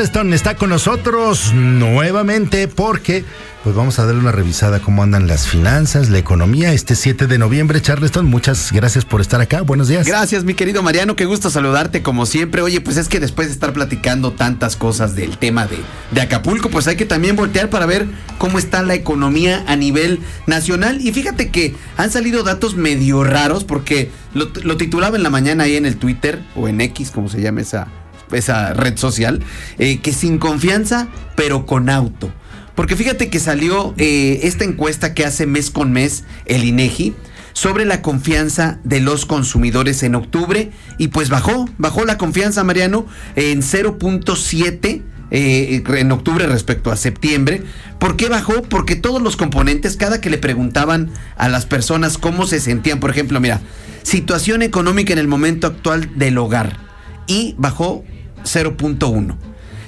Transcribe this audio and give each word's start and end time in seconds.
Charleston 0.00 0.32
está 0.32 0.56
con 0.56 0.70
nosotros 0.70 1.52
nuevamente 1.52 2.68
porque 2.68 3.22
pues 3.62 3.76
vamos 3.76 3.98
a 3.98 4.06
darle 4.06 4.18
una 4.18 4.32
revisada 4.32 4.80
cómo 4.80 5.02
andan 5.02 5.26
las 5.26 5.46
finanzas, 5.46 6.08
la 6.08 6.16
economía 6.16 6.72
este 6.72 6.96
7 6.96 7.26
de 7.26 7.36
noviembre. 7.36 7.82
Charleston, 7.82 8.24
muchas 8.24 8.72
gracias 8.72 9.04
por 9.04 9.20
estar 9.20 9.42
acá. 9.42 9.60
Buenos 9.60 9.88
días. 9.88 10.06
Gracias, 10.06 10.42
mi 10.44 10.54
querido 10.54 10.82
Mariano. 10.82 11.16
Qué 11.16 11.26
gusto 11.26 11.50
saludarte 11.50 12.00
como 12.00 12.24
siempre. 12.24 12.62
Oye, 12.62 12.80
pues 12.80 12.96
es 12.96 13.10
que 13.10 13.20
después 13.20 13.48
de 13.48 13.52
estar 13.52 13.74
platicando 13.74 14.32
tantas 14.32 14.74
cosas 14.74 15.14
del 15.14 15.36
tema 15.36 15.66
de, 15.66 15.76
de 16.12 16.22
Acapulco, 16.22 16.70
pues 16.70 16.88
hay 16.88 16.96
que 16.96 17.04
también 17.04 17.36
voltear 17.36 17.68
para 17.68 17.84
ver 17.84 18.06
cómo 18.38 18.58
está 18.58 18.82
la 18.82 18.94
economía 18.94 19.64
a 19.66 19.76
nivel 19.76 20.20
nacional. 20.46 20.98
Y 21.02 21.12
fíjate 21.12 21.50
que 21.50 21.74
han 21.98 22.10
salido 22.10 22.42
datos 22.42 22.74
medio 22.74 23.22
raros 23.22 23.64
porque 23.64 24.10
lo, 24.32 24.48
lo 24.62 24.78
titulaba 24.78 25.18
en 25.18 25.22
la 25.22 25.30
mañana 25.30 25.64
ahí 25.64 25.76
en 25.76 25.84
el 25.84 25.98
Twitter 25.98 26.42
o 26.56 26.68
en 26.68 26.80
X, 26.80 27.10
como 27.10 27.28
se 27.28 27.42
llama 27.42 27.60
esa, 27.60 27.88
esa 28.32 28.74
red 28.74 28.96
social, 28.96 29.40
eh, 29.78 30.00
que 30.00 30.12
sin 30.12 30.38
confianza, 30.38 31.08
pero 31.36 31.66
con 31.66 31.90
auto. 31.90 32.32
Porque 32.74 32.96
fíjate 32.96 33.28
que 33.28 33.40
salió 33.40 33.94
eh, 33.98 34.40
esta 34.44 34.64
encuesta 34.64 35.12
que 35.12 35.24
hace 35.24 35.46
mes 35.46 35.70
con 35.70 35.92
mes 35.92 36.24
el 36.46 36.64
INEGI 36.64 37.14
sobre 37.52 37.84
la 37.84 38.00
confianza 38.00 38.78
de 38.84 39.00
los 39.00 39.26
consumidores 39.26 40.02
en 40.02 40.14
octubre 40.14 40.70
y 40.96 41.08
pues 41.08 41.28
bajó, 41.28 41.68
bajó 41.78 42.04
la 42.04 42.16
confianza, 42.16 42.64
Mariano, 42.64 43.06
en 43.36 43.60
0.7 43.60 45.02
eh, 45.32 45.82
en 45.86 46.12
octubre 46.12 46.46
respecto 46.46 46.90
a 46.90 46.96
septiembre. 46.96 47.62
¿Por 47.98 48.16
qué 48.16 48.28
bajó? 48.28 48.62
Porque 48.62 48.96
todos 48.96 49.22
los 49.22 49.36
componentes, 49.36 49.96
cada 49.96 50.20
que 50.20 50.30
le 50.30 50.38
preguntaban 50.38 51.10
a 51.36 51.48
las 51.48 51.66
personas 51.66 52.18
cómo 52.18 52.46
se 52.46 52.60
sentían, 52.60 52.98
por 52.98 53.10
ejemplo, 53.10 53.40
mira, 53.40 53.60
situación 54.02 54.62
económica 54.62 55.12
en 55.12 55.18
el 55.18 55.28
momento 55.28 55.66
actual 55.66 56.10
del 56.16 56.38
hogar 56.38 56.78
y 57.26 57.54
bajó 57.58 58.04
0.1. 58.54 59.36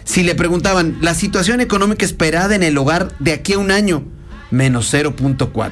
Si 0.04 0.22
le 0.22 0.34
preguntaban 0.34 0.98
la 1.00 1.14
situación 1.14 1.60
económica 1.60 2.04
esperada 2.04 2.54
en 2.54 2.62
el 2.62 2.76
hogar 2.76 3.16
de 3.18 3.32
aquí 3.32 3.52
a 3.52 3.58
un 3.58 3.70
año, 3.70 4.04
menos 4.50 4.92
0.4. 4.92 5.70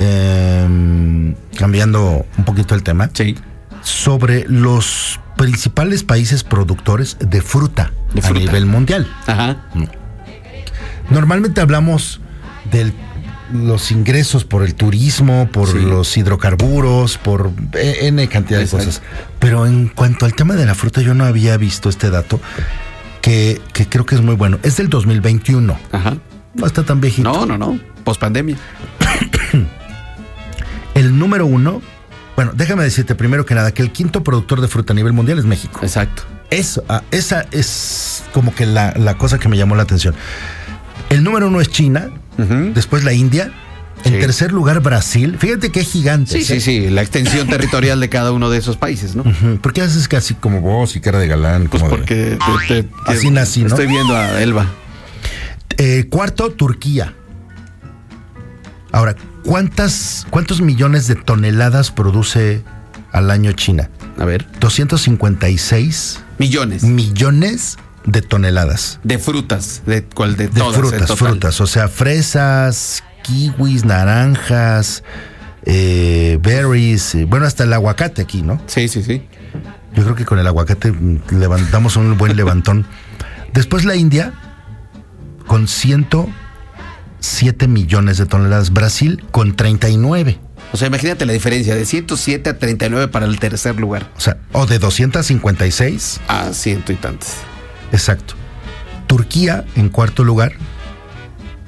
Em, 0.00 0.33
cambiando 1.64 2.26
un 2.36 2.44
poquito 2.44 2.75
el 2.75 2.82
tema. 2.82 3.08
Sí. 3.14 3.36
Sobre 3.80 4.44
los 4.48 5.19
principales 5.38 6.04
países 6.04 6.44
productores 6.44 7.16
de 7.20 7.41
fruta, 7.41 7.91
De 8.12 8.20
a 8.26 8.30
nivel 8.32 8.66
mundial. 8.66 9.10
Ajá. 9.26 9.56
Normalmente 11.08 11.62
hablamos 11.62 12.20
de 12.70 12.92
los 13.54 13.91
ingresos 13.92 14.44
por 14.44 14.62
el 14.62 14.75
turismo, 14.75 15.48
por 15.50 15.69
Sí. 15.69 15.78
los 15.78 16.14
hidrocarburos, 16.19 17.16
por 17.16 17.50
N 17.72 18.28
cantidad 18.28 18.58
de 18.58 18.64
Exacto. 18.64 18.84
cosas. 18.86 19.02
Pero 19.38 19.66
en 19.66 19.88
cuanto 19.88 20.26
al 20.26 20.34
tema 20.34 20.54
de 20.56 20.66
la 20.66 20.75
fruta, 20.75 21.00
yo 21.00 21.14
no 21.14 21.25
había 21.25 21.56
visto 21.56 21.88
este 21.88 22.10
dato 22.10 22.41
que, 23.22 23.58
que 23.72 23.88
creo 23.88 24.04
que 24.04 24.16
es 24.16 24.20
muy 24.20 24.34
bueno. 24.34 24.58
Es 24.62 24.76
del 24.76 24.91
2021. 24.91 25.78
Ajá. 25.92 26.19
No 26.54 26.66
está 26.66 26.82
tan 26.84 27.00
viejito. 27.00 27.32
No, 27.32 27.46
no, 27.46 27.56
no. 27.56 27.78
Pospandemia. 28.04 28.56
El 31.14 31.20
número 31.20 31.47
uno, 31.47 31.80
bueno, 32.34 32.50
déjame 32.56 32.82
decirte 32.82 33.14
primero 33.14 33.47
que 33.47 33.54
nada 33.54 33.72
que 33.72 33.82
el 33.82 33.92
quinto 33.92 34.25
productor 34.25 34.60
de 34.60 34.66
fruta 34.66 34.92
a 34.92 34.97
nivel 34.97 35.12
mundial 35.12 35.38
es 35.38 35.44
México. 35.44 35.78
Exacto. 35.82 36.25
Eso, 36.50 36.84
ah, 36.88 37.02
esa 37.12 37.47
es 37.52 38.25
como 38.32 38.52
que 38.52 38.66
la, 38.66 38.92
la 38.97 39.16
cosa 39.16 39.38
que 39.38 39.48
me 39.48 39.56
llamó 39.56 39.76
la 39.76 39.84
atención. 39.84 40.14
El 41.10 41.22
número 41.22 41.47
uno 41.47 41.60
es 41.60 41.69
China, 41.70 42.10
después 42.36 43.04
la 43.04 43.12
India, 43.12 43.52
en 44.04 44.14
Sí. 44.14 44.19
tercer 44.19 44.50
lugar 44.52 44.80
Brasil. 44.80 45.36
Fíjate 45.38 45.70
qué 45.70 45.84
gigante. 45.84 46.32
Sí, 46.32 46.44
sí, 46.44 46.60
sí. 46.60 46.91
La 46.91 47.02
extensión 47.02 47.46
territorial 47.48 48.00
de 48.00 48.08
cada 48.08 48.32
uno 48.32 48.50
de 48.50 48.58
esos 48.58 48.76
países, 48.76 49.14
¿no? 49.14 49.22
¿Por 49.62 49.72
qué 49.72 49.82
haces 49.82 50.08
casi 50.08 50.34
como 50.34 50.60
vos 50.60 50.96
y 50.96 51.00
cara 51.00 51.20
de 51.20 51.28
galán? 51.28 51.69
Pues 51.69 51.81
como 51.82 51.93
de- 51.94 51.99
porque 51.99 52.14
te- 52.66 52.75
te- 52.75 52.82
te- 52.82 52.90
Así 53.06 53.31
nací, 53.31 53.61
¿no? 53.62 53.69
Estoy 53.69 53.87
viendo 53.87 54.16
a 54.16 54.43
Elba. 54.43 54.66
Eh, 55.78 56.06
cuarto, 56.11 56.50
Turquía. 56.50 57.14
Ahora, 58.93 59.14
¿cuántas, 59.44 60.26
¿cuántos 60.31 60.61
millones 60.61 61.06
de 61.06 61.14
toneladas 61.14 61.91
produce 61.91 62.62
al 63.12 63.31
año 63.31 63.52
China? 63.52 63.91
A 64.19 64.25
ver. 64.25 64.46
256 64.61 66.20
Millones 66.38 66.82
millones 66.82 67.76
de 68.06 68.20
toneladas. 68.23 68.99
de 69.02 69.19
frutas. 69.19 69.82
¿De 69.87 70.02
cuál? 70.05 70.37
De, 70.37 70.49
De 70.49 70.61
todas, 70.61 70.76
en 70.76 70.81
frutas, 70.82 71.19
frutas. 71.19 71.61
O 71.61 71.67
sea, 71.67 71.88
fresas, 71.88 73.02
kiwis, 73.23 73.85
naranjas, 73.85 75.05
eh, 75.64 76.38
berries. 76.43 77.14
eh, 77.14 77.25
bueno, 77.25 77.47
hasta 77.47 77.64
el 77.64 77.73
aguacate 77.73 78.23
aquí, 78.23 78.43
¿no? 78.43 78.61
Sí, 78.67 78.88
sí, 78.88 79.02
sí. 79.02 79.23
Yo 79.94 80.02
creo 80.02 80.17
que 80.17 80.25
con 80.25 80.38
el 80.38 80.47
aguacate 80.47 80.90
mm, 80.93 81.20
levantamos 81.38 81.97
un 81.97 82.19
buen 82.19 82.37
levantón. 82.37 82.85
Después 83.55 83.85
la 83.85 83.94
India, 83.94 84.32
con 85.47 85.67
107 87.25 87.69
millones 87.69 88.19
de 88.19 88.26
toneladas. 88.26 88.73
Brasil, 88.73 89.25
con 89.31 89.56
39. 89.56 90.38
O 90.73 90.76
sea, 90.76 90.88
imagínate 90.88 91.25
la 91.25 91.32
diferencia 91.32 91.75
de 91.75 91.87
107 91.87 92.50
a 92.50 92.59
39 92.59 93.09
para 93.09 93.26
el 93.26 93.38
tercer 93.38 93.81
lugar. 93.81 94.11
O 94.17 94.21
sea, 94.21 94.37
o 94.53 94.67
de 94.67 94.79
256. 94.79 96.21
A 96.29 96.53
ciento 96.53 96.93
y 96.93 96.97
tantos. 96.97 97.29
Exacto. 97.93 98.35
Turquía 99.06 99.65
en 99.75 99.88
cuarto 99.88 100.23
lugar 100.23 100.53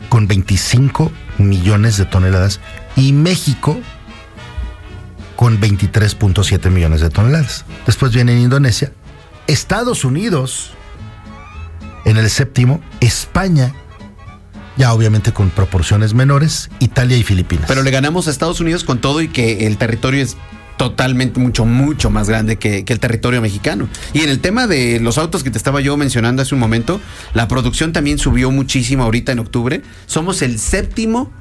con 0.08 0.26
25 0.28 1.10
millones 1.38 1.96
de 1.96 2.04
toneladas 2.04 2.60
y 2.94 3.12
México 3.12 3.78
con 5.36 5.60
23.7 5.60 6.70
millones 6.70 7.00
de 7.00 7.10
toneladas. 7.10 7.64
Después 7.86 8.12
viene 8.12 8.38
Indonesia, 8.40 8.92
Estados 9.46 10.04
Unidos 10.04 10.72
en 12.04 12.16
el 12.16 12.30
séptimo, 12.30 12.80
España 13.00 13.74
ya 14.76 14.92
obviamente 14.92 15.32
con 15.32 15.50
proporciones 15.50 16.14
menores, 16.14 16.70
Italia 16.80 17.16
y 17.16 17.22
Filipinas. 17.22 17.66
Pero 17.68 17.82
le 17.82 17.90
ganamos 17.90 18.28
a 18.28 18.30
Estados 18.30 18.60
Unidos 18.60 18.84
con 18.84 19.00
todo 19.00 19.20
y 19.20 19.28
que 19.28 19.66
el 19.66 19.78
territorio 19.78 20.22
es 20.22 20.36
totalmente 20.76 21.40
mucho, 21.40 21.64
mucho 21.64 22.10
más 22.10 22.28
grande 22.28 22.56
que, 22.56 22.84
el 22.86 23.00
territorio 23.00 23.40
mexicano. 23.40 23.88
Y 24.12 24.20
en 24.20 24.28
el 24.28 24.40
tema 24.40 24.66
de 24.66 25.00
los 25.00 25.18
autos 25.18 25.42
que 25.42 25.50
te 25.50 25.58
estaba 25.58 25.80
yo 25.80 25.96
mencionando 25.96 26.42
hace 26.42 26.54
un 26.54 26.60
momento, 26.60 27.00
la 27.34 27.48
producción 27.48 27.92
también 27.92 28.18
subió 28.18 28.50
muchísimo 28.50 29.04
ahorita 29.04 29.32
en 29.32 29.38
octubre. 29.38 29.82
Somos 30.06 30.42
el 30.42 30.58
séptimo 30.58 31.32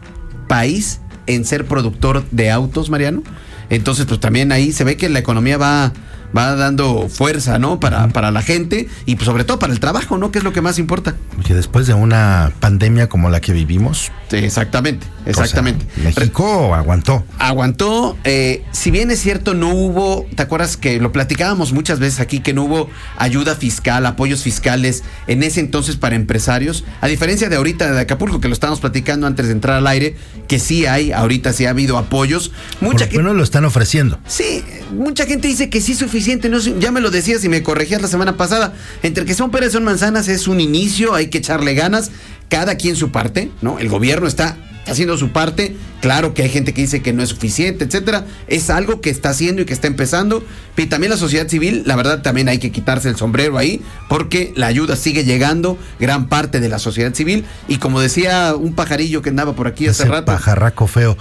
país 0.48 1.02
en 1.28 1.46
ser 1.46 1.66
productor 1.66 2.24
de 2.32 2.52
autos, 2.52 2.90
Mariano. 2.90 3.24
Entonces, 3.70 4.06
pues 4.06 4.20
también 4.20 4.52
ahí 4.52 4.72
se 4.72 4.84
ve 4.84 4.96
que 4.96 5.10
la 5.10 5.20
economía 5.20 5.58
va, 5.58 5.92
va 6.36 6.56
dando 6.56 7.08
fuerza, 7.10 7.60
¿no? 7.60 7.80
Para, 7.80 8.10
para 8.10 8.32
la 8.32 8.42
gente 8.42 8.88
y 9.06 9.16
pues, 9.16 9.26
sobre 9.26 9.44
todo 9.44 9.60
para 9.60 9.74
el 9.74 9.80
trabajo, 9.80 10.18
¿no? 10.18 10.32
Que 10.32 10.40
es 10.40 10.44
lo 10.44 10.54
que 10.54 10.62
más 10.62 10.80
importa. 10.80 11.16
Que 11.46 11.54
después 11.54 11.88
de 11.88 11.94
una 11.94 12.52
pandemia 12.60 13.08
como 13.10 13.30
la 13.30 13.42
que 13.42 13.54
vivimos. 13.54 14.12
Sí, 14.30 14.38
exactamente, 14.38 15.08
exactamente. 15.26 15.86
O 15.86 15.96
sea, 15.96 16.04
México 16.04 16.76
aguantó. 16.76 17.24
Aguantó. 17.40 18.18
Eh, 18.24 18.64
si 18.72 18.92
bien 18.92 19.12
es 19.12 19.20
cierto, 19.20 19.54
no 19.54 19.70
hubo, 19.70 20.26
¿te 20.36 20.42
acuerdas 20.42 20.78
que 20.78 21.00
lo 21.00 21.12
platicábamos 21.12 21.74
muchas 21.74 22.00
veces 22.00 22.20
aquí, 22.20 22.40
que 22.40 22.54
no 22.54 22.64
hubo 22.64 22.90
ayuda 23.18 23.56
fiscal, 23.56 24.06
apoyos 24.06 24.44
fiscales 24.44 25.04
en 25.28 25.44
ese 25.44 25.60
entonces 25.60 25.96
para 25.96 26.16
empresarios? 26.16 26.84
A 27.02 27.08
diferencia 27.08 27.50
de 27.50 27.56
ahorita 27.56 27.92
de 27.92 28.02
Acapulco, 28.02 28.40
que 28.40 28.48
lo 28.48 28.54
estábamos 28.54 28.80
platicando 28.80 29.28
antes 29.28 29.48
de 29.48 29.52
entrar 29.54 29.78
al 29.78 29.88
aire, 29.88 30.16
que 30.48 30.60
sí 30.60 30.86
hay, 30.86 31.12
ahorita 31.12 31.54
sí 31.54 31.66
ha 31.66 31.70
habido 31.70 31.98
apoyos. 31.98 32.52
Mucha 32.82 33.06
Por 33.06 33.16
lo 33.16 33.22
gente, 33.24 33.38
lo 33.38 33.44
están 33.44 33.66
ofreciendo. 33.66 34.20
Sí, 34.28 34.64
mucha 34.92 35.26
gente 35.26 35.48
dice 35.48 35.70
que 35.70 35.82
sí 35.82 35.94
es 35.94 35.98
suficiente. 35.98 36.50
No, 36.50 36.60
ya 36.60 36.92
me 36.92 37.02
lo 37.02 37.12
decías 37.12 37.44
y 37.44 37.50
me 37.50 37.64
corregías 37.64 38.02
la 38.02 38.08
semana 38.08 38.38
pasada. 38.38 38.74
Entre 39.04 39.26
que 39.26 39.34
son 39.34 39.52
peras 39.52 39.74
son 39.74 39.84
manzanas 39.84 40.28
es 40.28 40.48
un 40.48 40.60
inicio, 40.60 41.14
hay 41.14 41.28
que 41.28 41.40
echarle 41.40 41.74
ganas. 41.74 42.12
Cada 42.50 42.76
quien 42.76 42.96
su 42.96 43.12
parte, 43.12 43.52
¿no? 43.62 43.80
El 43.80 43.90
gobierno 43.90 44.28
está 44.28 44.58
haciendo 44.88 45.18
su 45.18 45.30
parte. 45.30 45.76
Claro 46.02 46.34
que 46.34 46.44
hay 46.44 46.50
gente 46.50 46.74
que 46.74 46.82
dice 46.82 47.02
que 47.02 47.14
no 47.14 47.24
es 47.24 47.30
suficiente, 47.30 47.86
etcétera. 47.86 48.26
Es 48.48 48.70
algo 48.70 49.02
que 49.02 49.10
está 49.10 49.30
haciendo 49.30 49.64
y 49.64 49.66
que 49.66 49.74
está 49.74 49.88
empezando. 49.88 50.44
Y 50.78 50.86
también 50.86 51.10
la 51.10 51.18
sociedad 51.18 51.48
civil, 51.48 51.84
la 51.86 51.96
verdad, 51.96 52.22
también 52.22 52.48
hay 52.48 52.60
que 52.60 52.72
quitarse 52.72 53.10
el 53.10 53.16
sombrero 53.16 53.58
ahí, 53.58 53.82
porque 54.08 54.54
la 54.56 54.68
ayuda 54.68 54.96
sigue 54.96 55.24
llegando, 55.24 55.80
gran 56.00 56.30
parte 56.30 56.60
de 56.60 56.70
la 56.70 56.78
sociedad 56.78 57.14
civil. 57.14 57.46
Y 57.68 57.78
como 57.78 58.00
decía 58.00 58.54
un 58.56 58.74
pajarillo 58.74 59.22
que 59.22 59.30
andaba 59.30 59.56
por 59.56 59.68
aquí 59.68 59.88
hace 59.88 60.04
Ese 60.04 60.12
rato. 60.12 60.26
Pajarraco 60.26 60.86
feo. 60.86 61.18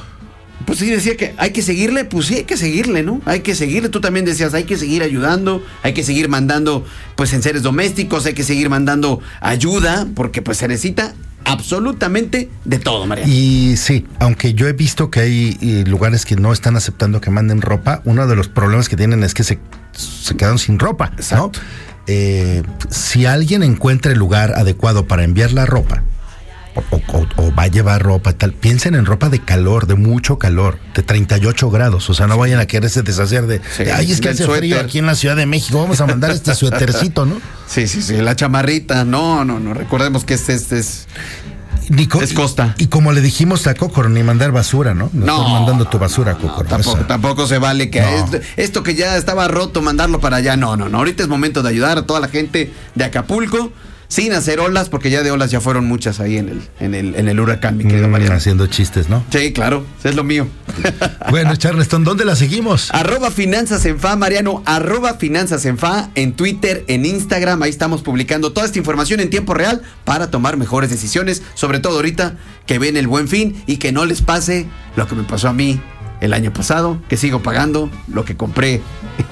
Pues 0.67 0.79
sí, 0.79 0.91
decía 0.91 1.17
que 1.17 1.35
hay 1.37 1.51
que 1.51 1.63
seguirle, 1.63 2.05
pues 2.05 2.27
sí, 2.27 2.37
hay 2.37 2.45
que 2.45 2.57
seguirle, 2.57 3.03
¿no? 3.03 3.21
Hay 3.27 3.41
que 3.41 3.55
seguirle. 3.55 3.89
Tú 3.89 4.01
también 4.01 4.25
decías, 4.25 4.55
hay 4.55 4.65
que 4.65 4.77
seguir 4.77 5.03
ayudando, 5.03 5.63
hay 5.83 5.93
que 5.93 6.03
seguir 6.03 6.29
mandando, 6.29 6.85
pues, 7.17 7.33
en 7.33 7.43
seres 7.43 7.63
domésticos, 7.63 8.25
hay 8.27 8.35
que 8.35 8.45
seguir 8.45 8.71
mandando 8.71 9.21
ayuda, 9.41 10.07
porque 10.15 10.43
pues 10.43 10.59
se 10.59 10.69
necesita 10.69 11.15
absolutamente 11.45 12.49
de 12.65 12.79
todo, 12.79 13.07
María. 13.07 13.27
Y 13.27 13.77
sí, 13.77 14.07
aunque 14.19 14.55
yo 14.55 14.67
he 14.67 14.73
visto 14.73 15.11
que 15.11 15.21
hay 15.21 15.59
eh, 15.61 15.85
lugares 15.87 16.25
que 16.25 16.37
no 16.37 16.53
están 16.53 16.77
aceptando 16.77 17.21
que 17.21 17.31
manden 17.31 17.61
ropa, 17.61 18.01
uno 18.05 18.27
de 18.27 18.37
los 18.37 18.49
problemas 18.49 18.89
que 18.89 18.97
tienen 18.97 19.23
es 19.23 19.35
que 19.35 19.45
se, 19.45 19.59
se 19.93 20.37
quedan 20.37 20.59
sin 20.59 20.79
ropa, 20.79 21.13
Exacto. 21.17 21.61
¿no? 21.61 21.95
Eh, 22.07 22.63
si 22.91 23.27
alguien 23.27 23.63
encuentra 23.63 24.13
el 24.13 24.19
lugar 24.19 24.53
adecuado 24.55 25.07
para 25.07 25.25
enviar 25.25 25.53
la 25.53 25.67
ropa, 25.67 26.03
o, 26.75 26.97
o, 26.97 27.27
o, 27.37 27.55
va 27.55 27.65
a 27.65 27.67
llevar 27.69 28.03
ropa 28.03 28.33
tal, 28.33 28.53
piensen 28.53 28.95
en 28.95 29.07
ropa 29.07 29.29
de 29.29 29.41
calor, 29.41 29.87
de 29.87 29.95
mucho 29.95 30.39
calor, 30.39 30.79
de 30.95 31.03
38 31.03 31.71
grados. 31.71 32.11
O 32.11 32.15
sea, 32.15 32.27
no 32.27 32.37
vayan 32.37 32.61
a 32.61 32.67
quererse 32.67 33.03
deshacer 33.03 33.47
de, 33.47 33.61
sí, 33.77 33.85
ay, 33.85 34.13
es 34.13 34.21
que 34.21 34.31
hace 34.31 34.45
suéter. 34.45 34.61
frío 34.61 34.81
aquí 34.81 34.99
en 34.99 35.07
la 35.07 35.15
Ciudad 35.15 35.37
de 35.37 35.47
México, 35.47 35.79
vamos 35.79 36.01
a 36.01 36.07
mandar 36.07 36.31
este 36.31 36.55
suétercito, 36.55 37.27
¿no? 37.27 37.41
Sí, 37.67 37.89
sí, 37.89 38.03
sí, 38.03 38.19
la 38.19 38.37
chamarrita. 38.37 39.05
No, 39.05 39.45
no, 39.45 39.59
no, 39.59 39.73
recordemos 39.73 40.25
que 40.25 40.35
este, 40.35 40.53
este 40.53 40.79
es. 40.79 41.07
Nico, 41.89 42.21
es 42.21 42.33
costa. 42.33 42.75
Y, 42.79 42.85
y, 42.85 42.87
como 42.87 43.13
le 43.13 43.21
dijimos 43.21 43.67
a 43.67 43.75
Cocoro, 43.75 44.09
ni 44.09 44.23
mandar 44.23 44.53
basura, 44.53 44.95
¿no? 44.95 45.11
No, 45.13 45.39
no 45.39 45.49
mandando 45.49 45.87
tu 45.87 45.99
basura, 45.99 46.33
no, 46.33 46.39
Cocoro. 46.41 46.69
Tampoco, 46.69 47.05
tampoco, 47.07 47.47
se 47.47 47.59
vale 47.59 47.91
que 47.91 48.01
esto, 48.01 48.39
esto, 48.57 48.83
que 48.83 48.95
ya 48.95 49.17
estaba 49.17 49.49
roto, 49.49 49.81
mandarlo 49.83 50.21
para 50.21 50.37
allá. 50.37 50.57
No, 50.57 50.77
no, 50.77 50.89
no. 50.89 50.99
Ahorita 50.99 51.23
es 51.23 51.29
momento 51.29 51.63
de 51.63 51.71
ayudar 51.71 51.99
a 51.99 52.03
toda 52.03 52.21
la 52.21 52.29
gente 52.29 52.73
de 52.95 53.05
Acapulco 53.05 53.73
sin 54.09 54.33
hacer 54.33 54.61
olas, 54.61 54.89
porque 54.89 55.11
ya 55.11 55.23
de 55.23 55.31
olas 55.31 55.51
ya 55.51 55.61
fueron 55.61 55.87
muchas 55.87 56.21
ahí 56.21 56.37
en 56.37 56.49
el, 56.49 56.63
en 56.81 56.95
el, 56.95 57.15
en 57.15 57.29
el 57.29 57.41
huracán, 57.41 57.77
mi 57.77 57.85
querido 57.85 58.09
mm, 58.09 58.11
Mariano. 58.11 58.35
Haciendo 58.35 58.67
chistes, 58.67 59.09
¿no? 59.09 59.25
Sí, 59.31 59.53
claro, 59.53 59.85
es 60.03 60.15
lo 60.15 60.25
mío. 60.25 60.47
bueno, 61.31 61.57
Charleston, 61.57 62.05
¿dónde 62.05 62.25
la 62.25 62.37
seguimos? 62.37 62.91
Arroba 62.93 63.31
Finanzas 63.31 63.85
en 63.87 63.99
Fa, 63.99 64.17
Mariano, 64.17 64.63
arroba 64.67 65.15
Finanzas 65.15 65.65
en 65.67 65.79
Fa, 65.79 66.11
en 66.15 66.33
Twitter, 66.35 66.85
en 66.89 67.07
Instagram, 67.07 67.63
ahí 67.63 67.71
estamos 67.71 68.03
publicando 68.03 68.53
toda 68.53 68.67
esta 68.67 68.79
información 68.79 69.21
en 69.21 69.31
tiempo 69.31 69.55
real 69.55 69.83
para 70.05 70.31
tomar 70.31 70.57
mejores 70.57 70.91
decisiones, 70.91 71.43
sobre 71.55 71.79
todo 71.79 71.97
ahorita 71.97 72.37
que 72.67 72.79
ven 72.79 72.97
el 72.97 73.07
buen 73.07 73.29
fin 73.29 73.63
y 73.67 73.77
que 73.77 73.93
no 73.93 74.05
les 74.05 74.23
pase 74.23 74.67
lo 74.97 75.07
que 75.07 75.15
me 75.15 75.25
pasó 75.25 75.49
a 75.49 75.53
mí 75.53 75.81
el 76.25 76.33
año 76.33 76.53
pasado, 76.53 76.99
que 77.09 77.17
sigo 77.17 77.43
pagando 77.43 77.91
lo 78.09 78.25
que 78.25 78.37
compré 78.37 78.81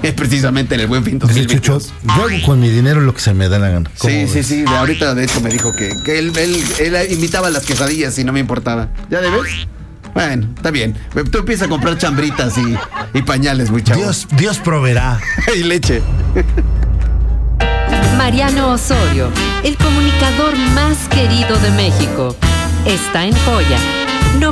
precisamente 0.17 0.75
en 0.75 0.83
el 0.83 0.87
buen 0.87 1.05
fin 1.05 1.19
2022. 1.19 1.61
Chucho, 1.61 1.95
yo 2.05 2.13
hago 2.13 2.47
con 2.47 2.61
mi 2.61 2.69
dinero 2.69 3.01
lo 3.01 3.15
que 3.15 3.21
se 3.21 3.35
me 3.35 3.49
da 3.49 3.59
la 3.59 3.71
gana. 3.71 3.91
Sí, 3.95 4.27
sí, 4.29 4.43
sí. 4.43 4.63
De 4.63 4.77
ahorita, 4.77 5.15
de 5.15 5.25
hecho, 5.25 5.41
me 5.41 5.51
dijo 5.51 5.73
que, 5.73 5.93
que 6.05 6.19
él, 6.19 6.33
él, 6.37 6.63
él, 6.79 7.13
invitaba 7.13 7.51
las 7.51 7.65
quesadillas 7.65 8.19
y 8.19 8.25
no 8.25 8.33
me 8.33 8.41
importaba. 8.41 8.89
¿Ya 9.11 9.21
debes? 9.21 9.67
Bueno, 10.15 10.49
está 10.55 10.71
bien. 10.71 10.95
Tú 11.31 11.39
empiezas 11.39 11.67
a 11.67 11.71
comprar 11.71 11.97
chambritas 11.97 12.59
y, 12.59 12.77
y 13.19 13.23
pañales, 13.23 13.71
muy 13.71 13.83
chavos. 13.83 14.03
Dios, 14.03 14.29
Dios 14.37 14.59
proveerá. 14.59 15.19
y 15.57 15.63
leche. 15.63 16.03
Mariano 18.19 18.73
Osorio, 18.73 19.31
el 19.65 19.77
comunicador 19.77 20.57
más 20.75 21.09
querido 21.09 21.59
de 21.59 21.71
México, 21.71 22.37
está 22.85 23.25
en 23.25 23.33
Joya 23.33 23.79